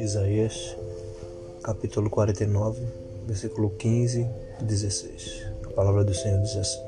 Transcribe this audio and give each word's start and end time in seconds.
Isaías, 0.00 0.76
capítulo 1.62 2.08
49, 2.08 2.82
versículo 3.26 3.70
15 3.70 4.26
e 4.60 4.64
16. 4.64 5.46
A 5.66 5.70
palavra 5.74 6.02
do 6.04 6.14
Senhor 6.14 6.40
diz 6.40 6.56
assim: 6.56 6.80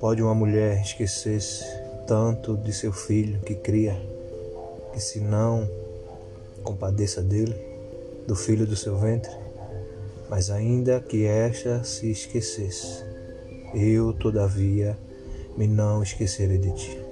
Pode 0.00 0.20
uma 0.22 0.34
mulher 0.34 0.82
esquecer-se 0.82 1.64
tanto 2.06 2.56
de 2.56 2.72
seu 2.72 2.92
filho 2.92 3.40
que 3.40 3.54
cria, 3.54 3.96
que 4.92 5.00
se 5.00 5.20
não 5.20 5.70
compadeça 6.64 7.22
dele, 7.22 7.54
do 8.26 8.34
filho 8.34 8.66
do 8.66 8.74
seu 8.74 8.96
ventre? 8.98 9.30
Mas 10.28 10.50
ainda 10.50 11.00
que 11.00 11.24
esta 11.24 11.84
se 11.84 12.10
esquecesse, 12.10 13.04
eu, 13.74 14.12
todavia, 14.12 14.98
me 15.58 15.66
não 15.66 16.04
esquecerei 16.04 16.56
de 16.56 16.70
ti. 16.70 17.02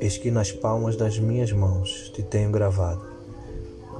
Eis 0.00 0.16
que 0.16 0.30
nas 0.30 0.52
palmas 0.52 0.94
das 0.94 1.18
minhas 1.18 1.50
mãos 1.50 2.08
te 2.14 2.22
tenho 2.22 2.52
gravado. 2.52 3.04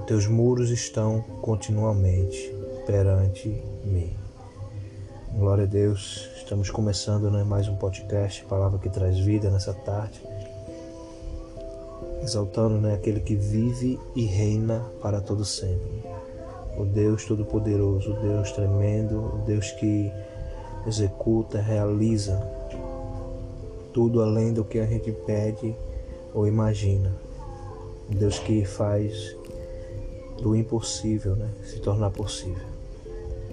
Teus 0.07 0.29
muros 0.29 0.71
estão 0.71 1.21
continuamente 1.43 2.55
perante 2.87 3.49
mim. 3.85 4.17
Glória 5.35 5.65
a 5.65 5.67
Deus. 5.67 6.31
Estamos 6.37 6.71
começando 6.71 7.29
né, 7.29 7.43
mais 7.43 7.67
um 7.67 7.75
podcast, 7.75 8.45
palavra 8.45 8.79
que 8.79 8.89
traz 8.89 9.19
vida 9.19 9.51
nessa 9.51 9.75
tarde. 9.75 10.23
Exaltando 12.23 12.81
né, 12.81 12.95
aquele 12.95 13.19
que 13.19 13.35
vive 13.35 13.99
e 14.15 14.25
reina 14.25 14.87
para 15.03 15.21
todo 15.21 15.45
sempre. 15.45 16.05
O 16.79 16.85
Deus 16.85 17.25
Todo-Poderoso, 17.25 18.13
o 18.13 18.21
Deus 18.21 18.53
tremendo, 18.53 19.19
o 19.19 19.39
Deus 19.45 19.73
que 19.73 20.13
executa, 20.87 21.61
realiza 21.61 22.56
tudo 23.97 24.21
além 24.21 24.53
do 24.53 24.63
que 24.63 24.79
a 24.79 24.85
gente 24.85 25.11
pede 25.11 25.75
ou 26.35 26.47
imagina. 26.47 27.11
Deus 28.11 28.39
que 28.39 28.63
faz 28.63 29.35
do 30.43 30.55
impossível 30.55 31.35
né, 31.35 31.49
se 31.65 31.81
tornar 31.81 32.11
possível. 32.11 32.67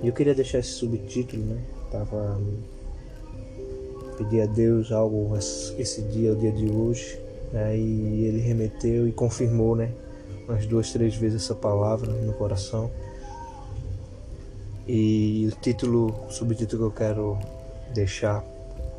E 0.01 0.07
eu 0.09 0.11
queria 0.11 0.35
deixar 0.35 0.59
esse 0.59 0.71
subtítulo, 0.71 1.41
né? 1.45 1.61
Tava 1.89 2.37
pedi 4.17 4.41
a 4.41 4.45
Deus 4.45 4.91
algo 4.91 5.33
esse 5.37 6.01
dia, 6.01 6.33
o 6.33 6.35
dia 6.35 6.51
de 6.51 6.69
hoje, 6.69 7.17
né, 7.53 7.77
e 7.77 8.25
ele 8.25 8.41
remeteu 8.41 9.07
e 9.07 9.13
confirmou, 9.13 9.77
né, 9.77 9.91
umas 10.47 10.65
duas, 10.65 10.91
três 10.91 11.15
vezes 11.15 11.41
essa 11.41 11.55
palavra 11.55 12.11
no 12.11 12.33
coração. 12.33 12.91
E 14.85 15.49
o 15.51 15.55
título, 15.61 16.13
o 16.27 16.31
subtítulo 16.31 16.91
que 16.91 17.01
eu 17.01 17.07
quero 17.07 17.37
deixar 17.93 18.43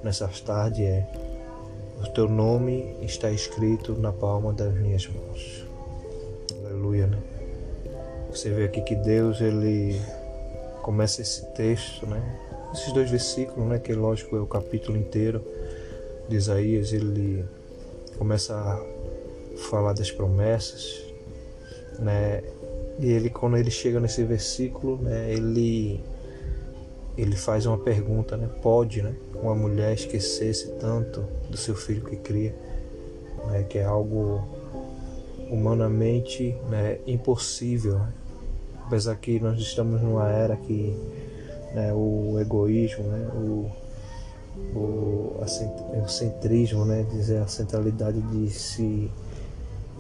nessa 0.03 0.27
tarde 0.27 0.83
é 0.83 1.07
O 2.01 2.07
teu 2.09 2.29
nome 2.29 2.97
está 3.03 3.31
escrito 3.31 3.95
na 3.95 4.13
palma 4.13 4.53
das 4.53 4.75
minhas 4.75 5.07
mãos. 5.09 5.65
Aleluia, 6.65 7.07
né? 7.07 7.19
Você 8.31 8.51
vê 8.51 8.65
aqui 8.65 8.81
que 8.83 8.95
Deus 8.95 9.41
ele 9.41 10.01
começa 10.83 11.23
esse 11.23 11.47
texto, 11.53 12.07
né? 12.07 12.41
Esses 12.73 12.93
dois 12.93 13.09
versículos, 13.09 13.69
né, 13.69 13.79
que 13.79 13.93
lógico 13.93 14.37
é 14.37 14.41
o 14.41 14.47
capítulo 14.47 14.99
inteiro 14.99 15.41
de 16.29 16.37
Isaías, 16.37 16.93
ele 16.93 17.45
começa 18.19 18.55
a 18.55 18.85
falar 19.57 19.93
das 19.93 20.11
promessas, 20.11 21.05
né? 21.99 22.43
E 22.99 23.11
ele 23.11 23.31
quando 23.31 23.57
ele 23.57 23.71
chega 23.71 24.01
nesse 24.01 24.25
versículo, 24.25 24.97
né, 24.97 25.33
ele 25.33 26.01
ele 27.17 27.37
faz 27.37 27.67
uma 27.67 27.79
pergunta, 27.79 28.37
né? 28.37 28.49
Pode, 28.63 29.03
né, 29.03 29.15
uma 29.35 29.55
mulher 29.55 29.95
esquecer-se 29.95 30.73
tanto 30.73 31.23
do 31.49 31.57
seu 31.57 31.75
filho 31.75 32.05
que 32.05 32.17
cria, 32.17 32.55
né, 33.47 33.63
que 33.63 33.79
é 33.79 33.85
algo 33.85 34.43
humanamente, 35.51 36.57
né, 36.69 36.99
impossível. 37.07 37.99
Né? 37.99 38.13
Apesar 38.87 39.15
que 39.17 39.39
nós 39.39 39.59
estamos 39.59 40.01
numa 40.03 40.29
era 40.29 40.57
que 40.57 40.97
né, 41.75 41.93
o 41.93 42.39
egoísmo, 42.41 43.05
né, 43.05 43.29
o, 43.35 43.71
o, 44.77 45.43
o 46.03 46.09
centrismo, 46.09 46.85
né, 46.85 47.07
dizer 47.11 47.39
a 47.39 47.47
centralidade 47.47 48.21
de 48.21 48.51
se 48.51 49.11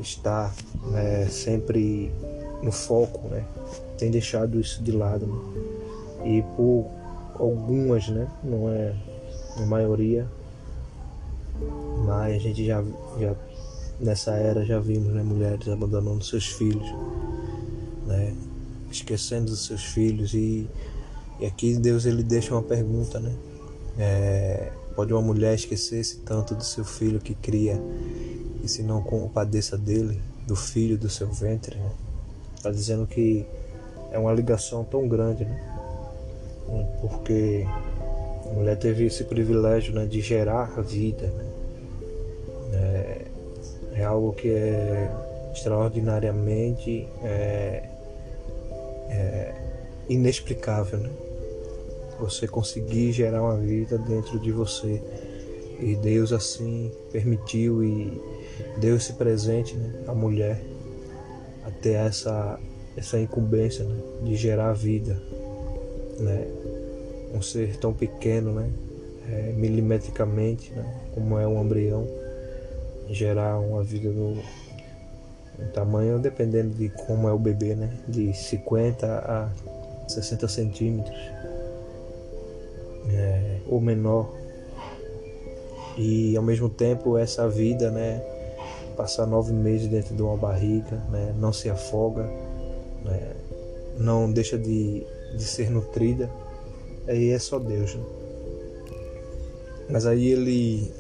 estar 0.01 0.53
né, 0.87 1.27
sempre 1.27 2.13
no 2.63 2.73
foco, 2.73 3.29
né? 3.29 3.45
Tem 3.99 4.11
deixado 4.11 4.59
isso 4.59 4.83
de 4.83 4.91
lado. 4.91 5.27
Né? 5.27 5.63
E 6.25 6.43
por 6.57 6.91
algumas, 7.39 8.09
né? 8.09 8.29
Não 8.43 8.69
é 8.69 8.95
a 9.57 9.67
maioria, 9.67 10.27
mas 12.05 12.35
a 12.35 12.39
gente 12.39 12.65
já, 12.65 12.83
já 13.19 13.35
nessa 14.01 14.33
era 14.33 14.65
já 14.65 14.79
vimos 14.79 15.13
né, 15.13 15.23
mulheres 15.23 15.69
abandonando 15.69 16.25
seus 16.25 16.47
filhos, 16.47 16.87
né? 18.07 18.35
Esquecendo 18.91 19.47
dos 19.47 19.67
seus 19.67 19.83
filhos 19.83 20.35
e, 20.35 20.69
e 21.41 21.47
aqui 21.47 21.77
Deus 21.77 22.07
ele 22.07 22.23
deixa 22.23 22.55
uma 22.55 22.63
pergunta, 22.63 23.19
né? 23.19 23.35
É, 23.99 24.73
pode 24.95 25.13
uma 25.13 25.23
mulher 25.23 25.55
esquecer-se 25.55 26.19
tanto 26.19 26.55
do 26.55 26.65
seu 26.65 26.85
filho 26.85 27.21
que 27.21 27.35
cria 27.35 27.81
e 28.63 28.69
se 28.69 28.83
não 28.83 29.03
compadeça 29.03 29.77
dele, 29.77 30.21
do 30.47 30.57
filho 30.57 30.97
do 30.97 31.09
seu 31.09 31.29
ventre, 31.29 31.77
né? 31.77 31.91
Está 32.57 32.71
dizendo 32.71 33.07
que 33.07 33.45
é 34.11 34.19
uma 34.19 34.33
ligação 34.33 34.85
tão 34.85 35.09
grande, 35.09 35.45
né? 35.45 35.74
Porque 37.09 37.67
a 38.47 38.53
mulher 38.55 38.79
teve 38.79 39.05
esse 39.05 39.25
privilégio 39.25 39.95
né, 39.95 40.07
de 40.07 40.23
gerar 40.23 40.73
a 40.75 40.81
vida. 40.81 41.27
Né? 41.27 41.45
É, 42.73 43.21
é, 43.97 44.05
algo 44.05 44.33
que 44.33 44.49
é 44.49 45.11
extraordinariamente 45.53 47.07
é, 47.23 47.83
é 49.11 49.55
inexplicável. 50.09 50.99
Né? 50.99 51.11
Você 52.21 52.49
conseguir 52.49 53.13
gerar 53.13 53.43
uma 53.43 53.59
vida 53.59 53.99
dentro 53.99 54.39
de 54.39 54.51
você. 54.51 55.03
E 55.81 55.97
Deus 55.97 56.33
assim 56.33 56.91
permitiu 57.13 57.85
e 57.85 58.19
deu 58.79 58.97
esse 58.97 59.13
presente 59.13 59.77
né, 59.77 60.05
à 60.07 60.15
mulher 60.15 60.59
a 61.67 61.71
ter 61.71 61.95
essa, 61.97 62.59
essa 62.97 63.21
incumbência 63.21 63.85
né, 63.85 64.01
de 64.23 64.37
gerar 64.37 64.73
vida. 64.73 65.21
Né? 66.19 66.47
Um 67.35 67.43
ser 67.43 67.77
tão 67.77 67.93
pequeno, 67.93 68.53
né? 68.53 68.71
É, 69.29 69.53
milimetricamente, 69.57 70.71
né? 70.73 70.85
como 71.15 71.39
é 71.39 71.47
um 71.47 71.63
embrião, 71.65 72.07
gerar 73.09 73.59
uma 73.59 73.83
vida 73.83 74.11
no, 74.11 74.35
no 74.35 75.69
tamanho, 75.73 76.19
dependendo 76.19 76.75
de 76.75 76.91
como 76.91 77.27
é 77.27 77.33
o 77.33 77.39
bebê, 77.39 77.75
né? 77.75 77.91
de 78.07 78.35
50 78.35 79.07
a 79.07 79.49
60 80.07 80.47
centímetros 80.47 81.19
é, 83.09 83.59
ou 83.67 83.81
menor. 83.81 84.31
E 85.97 86.37
ao 86.37 86.43
mesmo 86.43 86.69
tempo 86.69 87.17
essa 87.17 87.49
vida, 87.49 87.91
né? 87.91 88.23
passar 88.97 89.27
nove 89.27 89.53
meses 89.53 89.89
dentro 89.89 90.15
de 90.15 90.23
uma 90.23 90.37
barriga, 90.37 90.97
né? 91.11 91.35
não 91.39 91.53
se 91.53 91.69
afoga, 91.69 92.23
né? 93.05 93.33
não 93.99 94.31
deixa 94.31 94.59
de, 94.59 95.05
de 95.37 95.43
ser 95.43 95.71
nutrida, 95.71 96.29
aí 97.07 97.31
é 97.31 97.39
só 97.39 97.59
Deus. 97.59 97.95
Né? 97.95 98.05
Mas 99.91 100.07
aí 100.07 100.29
ele, 100.29 100.91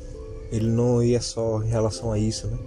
ele 0.52 0.66
não 0.66 1.02
ia 1.02 1.20
só 1.20 1.62
em 1.62 1.68
relação 1.68 2.12
a 2.12 2.18
isso, 2.18 2.46
né? 2.46 2.58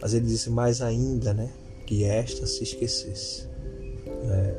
mas 0.00 0.14
ele 0.14 0.26
disse 0.26 0.50
mais 0.50 0.80
ainda 0.80 1.34
né? 1.34 1.50
que 1.86 2.04
esta 2.04 2.46
se 2.46 2.62
esquecesse. 2.62 3.46
Né? 4.24 4.54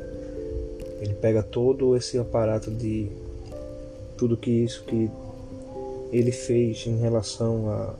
Ele 1.00 1.14
pega 1.14 1.42
todo 1.42 1.96
esse 1.96 2.18
aparato 2.18 2.70
de 2.70 3.08
tudo 4.16 4.36
que 4.36 4.50
isso 4.50 4.84
que 4.84 5.10
ele 6.12 6.30
fez 6.30 6.86
em 6.86 6.98
relação 6.98 7.68
a 7.70 7.94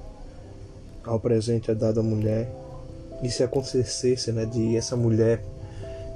ao 1.05 1.19
presente 1.19 1.75
dado 1.75 2.01
à 2.01 2.03
mulher, 2.03 2.49
e 3.23 3.31
se 3.31 3.43
acontecesse 3.43 4.33
né, 4.33 4.45
de 4.45 4.77
essa 4.77 4.97
mulher 4.97 5.43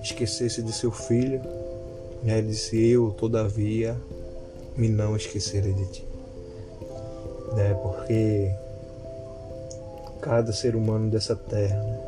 esquecesse 0.02 0.62
de 0.62 0.72
seu 0.72 0.90
filho, 0.90 1.40
ele 2.34 2.48
disse: 2.48 2.76
Eu, 2.90 3.10
todavia, 3.12 3.96
me 4.76 4.88
não 4.88 5.16
esquecerei 5.16 5.72
de 5.72 5.86
ti. 5.86 6.04
Né, 7.54 7.74
porque 7.82 8.50
cada 10.20 10.52
ser 10.52 10.74
humano 10.76 11.10
dessa 11.10 11.34
terra, 11.34 11.82
né, 11.82 11.98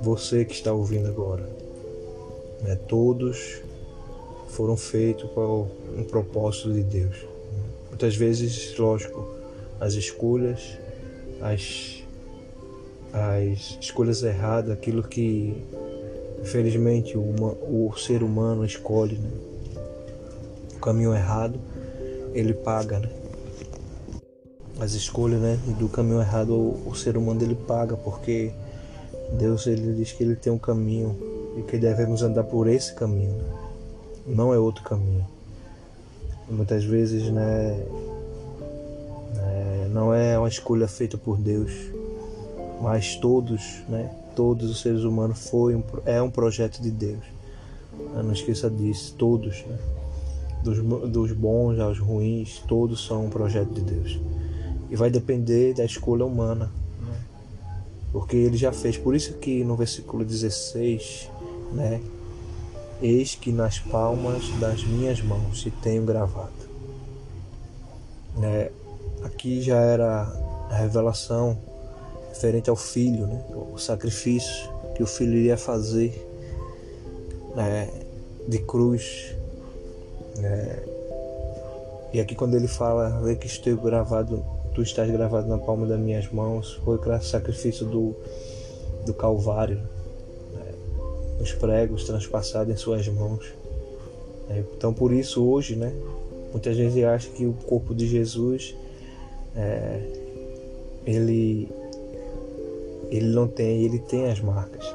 você 0.00 0.44
que 0.44 0.54
está 0.54 0.72
ouvindo 0.72 1.08
agora, 1.08 1.48
né, 2.62 2.74
todos 2.88 3.60
foram 4.48 4.76
feitos 4.76 5.30
para 5.30 5.46
um 5.46 6.04
propósito 6.08 6.72
de 6.72 6.82
Deus. 6.82 7.16
Muitas 7.88 8.16
vezes, 8.16 8.76
lógico, 8.78 9.28
as 9.78 9.94
escolhas, 9.94 10.78
as 11.40 11.98
as 13.12 13.78
escolhas 13.80 14.22
erradas, 14.22 14.70
aquilo 14.70 15.02
que 15.02 15.62
infelizmente 16.42 17.16
o, 17.16 17.22
o 17.22 17.92
ser 17.96 18.22
humano 18.22 18.64
escolhe, 18.64 19.16
né? 19.16 19.47
O 20.78 20.80
caminho 20.80 21.12
errado, 21.12 21.58
ele 22.32 22.54
paga, 22.54 23.00
né? 23.00 23.10
as 24.80 24.92
escolhas 24.92 25.40
né, 25.40 25.58
do 25.78 25.88
caminho 25.88 26.20
errado, 26.20 26.54
o, 26.54 26.88
o 26.88 26.94
ser 26.94 27.16
humano 27.16 27.42
ele 27.42 27.56
paga, 27.56 27.96
porque 27.96 28.52
Deus 29.32 29.66
ele 29.66 29.92
diz 29.94 30.12
que 30.12 30.22
ele 30.22 30.36
tem 30.36 30.52
um 30.52 30.58
caminho 30.58 31.16
e 31.58 31.62
que 31.62 31.76
devemos 31.76 32.22
andar 32.22 32.44
por 32.44 32.68
esse 32.68 32.94
caminho, 32.94 33.42
não 34.24 34.54
é 34.54 34.58
outro 34.58 34.84
caminho. 34.84 35.26
Muitas 36.48 36.84
vezes 36.84 37.28
né, 37.30 37.84
é, 39.36 39.88
não 39.90 40.14
é 40.14 40.38
uma 40.38 40.48
escolha 40.48 40.86
feita 40.86 41.18
por 41.18 41.36
Deus, 41.36 41.72
mas 42.80 43.16
todos, 43.16 43.82
né, 43.88 44.10
todos 44.36 44.70
os 44.70 44.80
seres 44.80 45.02
humanos 45.02 45.50
foi 45.50 45.74
um, 45.74 45.82
é 46.06 46.22
um 46.22 46.30
projeto 46.30 46.80
de 46.80 46.90
Deus. 46.90 47.24
Não 48.14 48.32
esqueça 48.32 48.70
disso, 48.70 49.14
todos, 49.18 49.64
né? 49.66 49.76
Dos, 50.62 50.78
dos 51.10 51.32
bons 51.32 51.78
aos 51.78 51.98
ruins, 51.98 52.62
todos 52.66 53.06
são 53.06 53.26
um 53.26 53.30
projeto 53.30 53.70
de 53.70 53.80
Deus. 53.80 54.20
E 54.90 54.96
vai 54.96 55.10
depender 55.10 55.74
da 55.74 55.84
escolha 55.84 56.24
humana, 56.24 56.70
porque 58.12 58.36
ele 58.36 58.56
já 58.56 58.72
fez. 58.72 58.96
Por 58.96 59.14
isso 59.14 59.34
que 59.34 59.62
no 59.64 59.76
versículo 59.76 60.24
16, 60.24 61.30
né? 61.72 62.00
Eis 63.00 63.34
que 63.34 63.52
nas 63.52 63.78
palmas 63.78 64.48
das 64.58 64.82
minhas 64.82 65.22
mãos 65.22 65.60
se 65.62 65.70
tenho 65.70 66.04
gravado. 66.04 66.50
Né? 68.36 68.70
Aqui 69.22 69.60
já 69.62 69.76
era 69.76 70.22
a 70.70 70.74
revelação 70.74 71.56
referente 72.28 72.68
ao 72.68 72.76
filho, 72.76 73.26
né? 73.26 73.44
o 73.72 73.78
sacrifício 73.78 74.68
que 74.96 75.02
o 75.02 75.06
filho 75.06 75.34
iria 75.34 75.56
fazer 75.56 76.26
né? 77.54 77.88
de 78.48 78.58
cruz 78.58 79.34
é, 80.42 80.82
e 82.12 82.20
aqui 82.20 82.34
quando 82.34 82.54
ele 82.54 82.68
fala, 82.68 83.20
vê 83.22 83.36
que 83.36 83.46
estou 83.46 83.76
gravado, 83.76 84.44
tu 84.74 84.82
estás 84.82 85.10
gravado 85.10 85.46
na 85.48 85.58
palma 85.58 85.86
das 85.86 85.98
minhas 85.98 86.30
mãos, 86.30 86.80
foi 86.84 86.96
o 86.96 87.20
sacrifício 87.20 87.84
do, 87.84 88.14
do 89.04 89.12
Calvário, 89.12 89.80
né? 90.54 90.74
os 91.40 91.52
pregos 91.52 92.04
transpassados 92.04 92.72
em 92.72 92.76
suas 92.76 93.06
mãos. 93.08 93.52
É, 94.48 94.62
então 94.76 94.94
por 94.94 95.12
isso 95.12 95.44
hoje, 95.44 95.76
né, 95.76 95.92
muita 96.52 96.72
gente 96.72 97.04
acha 97.04 97.28
que 97.30 97.44
o 97.44 97.52
corpo 97.52 97.94
de 97.94 98.06
Jesus 98.06 98.74
é, 99.54 100.00
ele 101.06 101.68
ele 103.10 103.26
não 103.28 103.48
tem, 103.48 103.82
ele 103.82 103.98
tem 103.98 104.30
as 104.30 104.40
marcas. 104.40 104.94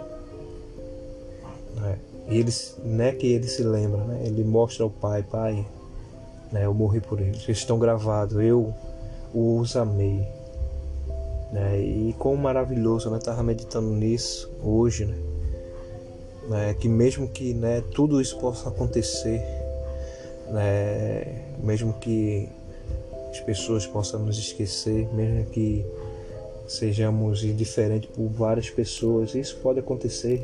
Né? 2.27 2.35
E 2.35 2.39
ele, 2.39 2.51
não 2.83 3.05
é 3.05 3.11
que 3.11 3.27
ele 3.27 3.47
se 3.47 3.63
lembra, 3.63 4.03
né? 4.03 4.23
Ele 4.25 4.43
mostra 4.43 4.83
ao 4.83 4.89
pai, 4.89 5.23
pai, 5.23 5.65
né? 6.51 6.65
Eu 6.65 6.73
morri 6.73 6.99
por 6.99 7.19
eles. 7.19 7.43
Eles 7.43 7.57
estão 7.57 7.79
gravados. 7.79 8.37
Eu 8.37 8.73
os 9.33 9.75
amei. 9.75 10.27
Né? 11.51 11.79
E 11.79 12.15
quão 12.17 12.35
maravilhoso, 12.35 13.09
né? 13.09 13.19
Tava 13.19 13.43
meditando 13.43 13.89
nisso 13.89 14.51
hoje, 14.63 15.05
né? 15.05 15.17
né? 16.49 16.73
Que 16.79 16.87
mesmo 16.87 17.27
que 17.27 17.53
né, 17.53 17.83
tudo 17.93 18.21
isso 18.21 18.37
possa 18.39 18.69
acontecer, 18.69 19.41
né? 20.49 21.43
Mesmo 21.61 21.93
que 21.93 22.49
as 23.29 23.39
pessoas 23.39 23.85
possam 23.85 24.19
nos 24.19 24.37
esquecer, 24.37 25.07
mesmo 25.13 25.45
que 25.45 25.85
sejamos 26.67 27.43
indiferentes 27.43 28.09
por 28.09 28.27
várias 28.29 28.69
pessoas, 28.69 29.35
isso 29.35 29.57
pode 29.57 29.79
acontecer 29.79 30.41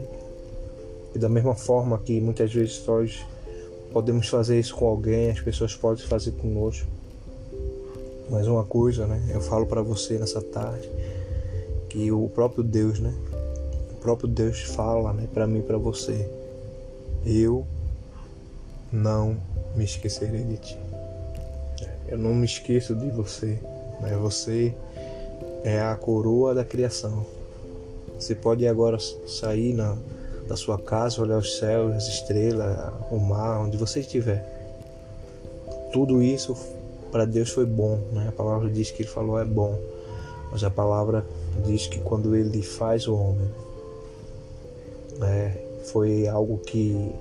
e 1.14 1.20
da 1.20 1.30
mesma 1.30 1.56
forma 1.56 1.98
que 1.98 2.20
muitas 2.22 2.54
vezes 2.54 2.84
nós 2.86 3.26
podemos 3.92 4.28
fazer 4.28 4.60
isso 4.60 4.76
com 4.76 4.88
alguém, 4.88 5.32
as 5.32 5.42
pessoas 5.42 5.76
podem 5.76 6.06
fazer 6.06 6.32
conosco. 6.34 6.88
Mas 8.30 8.48
uma 8.48 8.64
coisa, 8.64 9.08
né? 9.08 9.22
Eu 9.34 9.42
falo 9.42 9.66
para 9.66 9.82
você 9.82 10.18
nessa 10.18 10.42
tarde 10.42 10.88
que 11.90 12.12
o 12.12 12.30
próprio 12.30 12.64
Deus, 12.64 13.00
né? 13.00 13.14
O 13.92 13.96
próprio 13.96 14.28
Deus 14.30 14.62
fala, 14.62 15.12
né, 15.12 15.28
para 15.34 15.48
mim, 15.48 15.62
para 15.62 15.78
você. 15.78 16.30
Eu 17.26 17.66
não 18.92 19.36
me 19.76 19.84
esquecerei 19.84 20.44
de 20.44 20.58
ti. 20.58 20.78
Eu 22.08 22.18
não 22.18 22.34
me 22.34 22.46
esqueço 22.46 22.96
de 22.96 23.10
você. 23.10 23.60
Né? 24.00 24.16
Você 24.22 24.74
é 25.64 25.82
a 25.82 25.96
coroa 25.96 26.54
da 26.54 26.64
criação. 26.64 27.26
Você 28.18 28.36
pode 28.36 28.68
agora 28.68 28.98
sair 29.28 29.74
na 29.74 29.98
da 30.50 30.56
sua 30.56 30.80
casa, 30.80 31.22
olhar 31.22 31.38
os 31.38 31.58
céus, 31.60 31.96
as 31.96 32.08
estrelas, 32.08 32.92
o 33.12 33.20
mar, 33.20 33.62
onde 33.62 33.78
você 33.78 34.00
estiver. 34.00 34.44
Tudo 35.94 36.24
isso 36.24 36.58
para 37.12 37.24
Deus 37.24 37.52
foi 37.52 37.68
bom, 37.68 38.00
né? 38.12 38.26
A 38.30 38.32
palavra 38.32 38.68
diz 38.68 38.90
que 38.90 39.04
ele 39.04 39.10
falou 39.10 39.40
é 39.40 39.46
bom, 39.46 39.80
mas 40.52 40.64
a 40.64 40.72
palavra 40.72 41.24
diz 41.68 41.86
que 41.86 42.00
quando 42.00 42.36
ele 42.36 42.64
faz 42.64 43.08
o 43.08 43.16
homem, 43.16 43.48
né, 45.20 45.56
foi 45.86 46.28
algo 46.28 46.58
que 46.58 47.12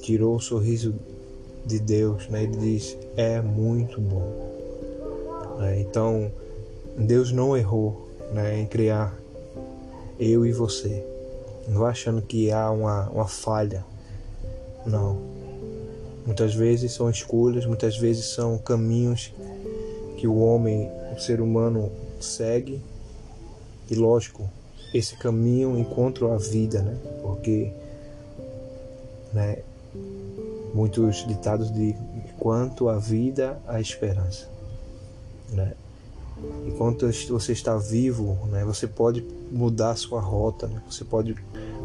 tirou 0.00 0.36
o 0.36 0.40
sorriso 0.40 0.94
de 1.66 1.80
Deus, 1.80 2.28
né? 2.28 2.44
Ele 2.44 2.56
diz 2.56 2.96
é 3.16 3.40
muito 3.42 4.00
bom. 4.00 5.56
Né? 5.58 5.80
Então 5.80 6.30
Deus 6.96 7.32
não 7.32 7.56
errou, 7.56 8.08
né, 8.32 8.60
em 8.60 8.66
criar 8.66 9.18
eu 10.20 10.46
e 10.46 10.52
você. 10.52 11.17
Não 11.68 11.80
vai 11.80 11.90
achando 11.90 12.22
que 12.22 12.50
há 12.50 12.70
uma, 12.70 13.08
uma 13.10 13.28
falha. 13.28 13.84
Não. 14.86 15.18
Muitas 16.24 16.54
vezes 16.54 16.92
são 16.92 17.08
escolhas, 17.08 17.66
muitas 17.66 17.96
vezes 17.96 18.26
são 18.26 18.58
caminhos 18.58 19.32
que 20.16 20.26
o 20.26 20.38
homem, 20.38 20.90
o 21.14 21.20
ser 21.20 21.40
humano 21.40 21.92
segue. 22.20 22.82
E 23.90 23.94
lógico, 23.94 24.48
esse 24.92 25.16
caminho 25.16 25.78
encontra 25.78 26.32
a 26.34 26.36
vida, 26.36 26.82
né? 26.82 26.96
Porque 27.22 27.72
né, 29.32 29.58
muitos 30.74 31.26
ditados 31.26 31.72
de 31.72 31.94
quanto 32.38 32.88
a 32.88 32.98
vida, 32.98 33.60
a 33.66 33.80
esperança. 33.80 34.48
Né? 35.50 35.72
Enquanto 36.66 37.10
você 37.30 37.52
está 37.52 37.76
vivo, 37.76 38.38
né, 38.46 38.64
você 38.64 38.86
pode 38.86 39.24
mudar 39.50 39.90
a 39.90 39.96
sua 39.96 40.20
rota, 40.20 40.66
né? 40.68 40.82
você 40.88 41.04
pode 41.04 41.34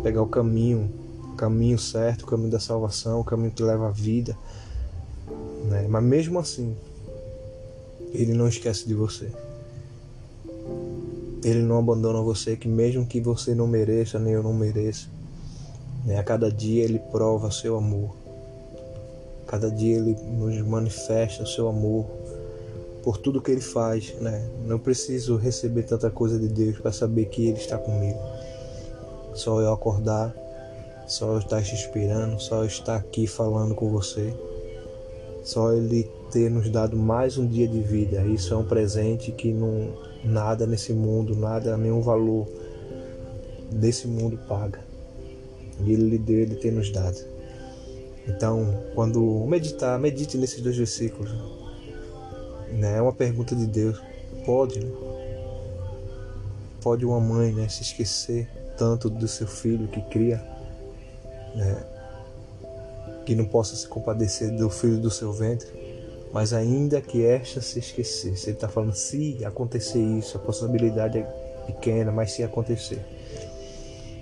pegar 0.04 0.22
o 0.22 0.28
caminho, 0.28 0.92
o 1.32 1.36
caminho 1.36 1.80
certo, 1.80 2.24
o 2.24 2.28
caminho 2.28 2.52
da 2.52 2.60
salvação, 2.60 3.20
o 3.20 3.24
caminho 3.24 3.52
que 3.52 3.64
leva 3.64 3.88
à 3.88 3.92
vida. 3.92 4.38
Né? 5.66 5.88
Mas 5.90 6.04
mesmo 6.04 6.40
assim, 6.40 6.76
ele 8.12 8.34
não 8.34 8.48
esquece 8.48 8.88
de 8.88 8.94
você. 8.94 9.32
Ele 11.44 11.62
não 11.62 11.80
abandona 11.80 12.22
você, 12.22 12.56
que 12.56 12.68
mesmo 12.68 13.06
que 13.06 13.20
você 13.20 13.56
não 13.56 13.68
mereça, 13.68 14.20
nem 14.20 14.34
eu 14.34 14.44
não 14.44 14.54
mereça, 14.54 15.08
né? 16.06 16.20
a 16.20 16.24
cada 16.24 16.52
dia 16.52 16.84
ele 16.84 17.00
prova 17.00 17.50
seu 17.52 17.76
amor. 17.76 18.16
Cada 19.48 19.70
dia 19.70 19.98
ele 19.98 20.16
nos 20.38 20.60
manifesta 20.62 21.44
o 21.44 21.48
seu 21.48 21.68
amor 21.68 22.06
por 23.04 23.18
tudo 23.18 23.42
que 23.42 23.52
ele 23.52 23.62
faz, 23.62 24.16
né? 24.22 24.50
Não 24.66 24.80
preciso 24.80 25.36
receber 25.36 25.84
tanta 25.84 26.10
coisa 26.10 26.40
de 26.40 26.48
Deus 26.48 26.80
para 26.80 26.92
saber 26.92 27.26
que 27.26 27.48
ele 27.48 27.58
está 27.58 27.78
comigo. 27.78 28.18
Só 29.34 29.60
eu 29.60 29.74
acordar, 29.74 30.34
só 31.06 31.34
eu 31.34 31.40
estar 31.40 31.62
te 31.62 31.76
esperando, 31.76 32.40
só 32.40 32.62
eu 32.62 32.66
estar 32.66 32.96
aqui 32.96 33.28
falando 33.28 33.76
com 33.76 33.92
você. 33.92 34.34
Só 35.44 35.74
ele 35.74 36.10
ter 36.32 36.50
nos 36.50 36.70
dado 36.70 36.96
mais 36.96 37.38
um 37.38 37.46
dia 37.46 37.68
de 37.68 37.82
vida. 37.82 38.22
Isso 38.26 38.54
é 38.54 38.58
um 38.58 38.64
presente 38.64 39.32
que 39.34 39.52
não 39.52 39.94
nada 40.24 40.66
nesse 40.66 40.94
mundo, 40.94 41.36
nada, 41.36 41.76
nenhum 41.76 42.02
valor 42.02 42.48
desse 43.70 44.08
mundo 44.08 44.40
paga. 44.48 44.80
E 45.82 45.92
ele 45.92 46.12
lhe 46.12 46.18
deu, 46.18 46.40
ele 46.40 46.56
ter 46.56 46.72
nos 46.72 46.90
dado. 46.90 47.18
Então, 48.26 48.82
quando 48.96 49.46
meditar, 49.46 50.00
medite 50.00 50.38
nesses 50.38 50.62
dois 50.62 50.78
versículos. 50.78 51.30
Né? 52.74 52.98
É 52.98 53.02
uma 53.02 53.14
pergunta 53.14 53.56
de 53.56 53.66
Deus. 53.68 54.02
Pode, 54.46 54.80
né? 54.80 54.92
Pode 56.82 57.06
uma 57.06 57.20
mãe 57.20 57.54
né, 57.54 57.68
se 57.70 57.82
esquecer 57.82 58.50
tanto 58.78 59.10
do 59.10 59.28
seu 59.28 59.48
filho 59.48 59.88
que 59.88 60.02
cria, 60.02 60.44
né? 61.56 61.86
que 63.26 63.36
não 63.36 63.46
possa 63.46 63.76
se 63.76 63.88
compadecer 63.88 64.52
do 64.52 64.70
filho 64.70 64.98
do 64.98 65.10
seu 65.10 65.32
ventre, 65.32 65.68
mas 66.34 66.52
ainda 66.52 67.00
que 67.00 67.24
esta 67.24 67.62
se 67.62 67.80
esquecesse, 67.80 68.48
ele 68.48 68.56
está 68.56 68.68
falando 68.68 68.94
se 68.94 69.46
acontecer 69.46 70.02
isso, 70.02 70.36
a 70.36 70.40
possibilidade 70.40 71.20
é 71.20 71.24
pequena, 71.66 72.12
mas 72.12 72.34
se 72.34 72.44
acontecer, 72.44 73.00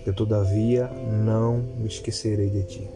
eu 0.06 0.14
todavia 0.14 0.88
não 0.88 1.58
me 1.58 1.88
esquecerei 1.88 2.50
de 2.50 2.64
ti. 2.64 2.90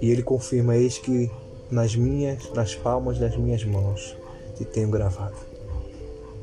E 0.00 0.10
ele 0.10 0.22
confirma 0.22 0.76
eis 0.76 0.98
que 0.98 1.30
nas 1.70 1.94
minhas, 1.94 2.50
nas 2.54 2.74
palmas 2.74 3.18
das 3.18 3.36
minhas 3.36 3.64
mãos 3.64 4.16
te 4.54 4.64
tenho 4.64 4.90
gravado. 4.90 5.36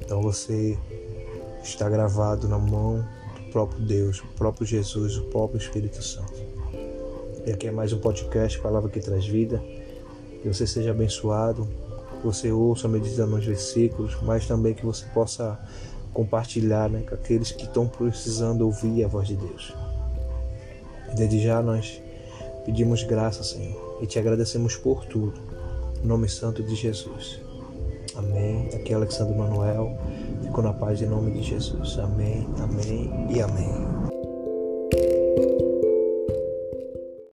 Então 0.02 0.22
você 0.22 0.78
está 1.64 1.90
gravado 1.90 2.48
na 2.48 2.58
mão 2.58 3.06
do 3.36 3.52
próprio 3.52 3.82
Deus, 3.82 4.20
o 4.22 4.28
próprio 4.36 4.66
Jesus, 4.66 5.18
o 5.18 5.24
próprio 5.26 5.58
Espírito 5.58 6.04
Santo. 6.04 6.34
E 7.46 7.52
aqui 7.52 7.68
é 7.68 7.72
mais 7.72 7.94
um 7.94 8.00
podcast, 8.00 8.60
Palavra 8.60 8.90
que 8.90 9.00
Traz 9.00 9.26
Vida. 9.26 9.64
Que 10.42 10.48
você 10.48 10.66
seja 10.66 10.92
abençoado 10.92 11.68
que 12.20 12.26
você 12.26 12.52
ouça, 12.52 12.88
medita 12.88 13.26
nos 13.26 13.46
versículos, 13.46 14.18
mas 14.22 14.46
também 14.46 14.74
que 14.74 14.86
você 14.86 15.06
possa 15.14 15.60
compartilhar 16.14 16.90
né, 16.90 17.04
com 17.08 17.16
aqueles 17.16 17.52
que 17.52 17.64
estão 17.64 17.88
precisando 17.88 18.66
ouvir 18.66 19.04
a 19.04 19.08
voz 19.08 19.28
de 19.28 19.36
Deus. 19.36 19.74
Desde 21.16 21.42
já 21.42 21.62
nós 21.62 22.02
pedimos 22.66 23.04
graça, 23.04 23.44
Senhor, 23.44 23.98
e 24.02 24.06
te 24.06 24.20
agradecemos 24.20 24.76
por 24.76 25.06
tudo. 25.06 25.40
Em 26.04 26.08
nome 26.08 26.30
santo 26.30 26.62
de 26.62 26.76
Jesus. 26.76 27.49
Amém. 28.20 28.68
Aqui 28.76 28.92
é 28.92 28.96
Alexandre 28.96 29.34
Manuel. 29.34 29.98
Fico 30.44 30.62
na 30.62 30.74
paz 30.74 31.02
em 31.02 31.08
nome 31.08 31.32
de 31.32 31.42
Jesus. 31.42 31.98
Amém, 32.00 32.46
amém 32.62 33.10
e 33.30 33.42
amém. 33.42 33.99